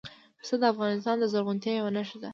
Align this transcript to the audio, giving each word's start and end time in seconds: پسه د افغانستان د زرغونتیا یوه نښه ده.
پسه 0.39 0.55
د 0.61 0.63
افغانستان 0.73 1.15
د 1.19 1.23
زرغونتیا 1.33 1.73
یوه 1.75 1.91
نښه 1.97 2.17
ده. 2.21 2.29